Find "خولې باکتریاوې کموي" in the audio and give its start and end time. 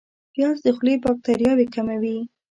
0.75-2.17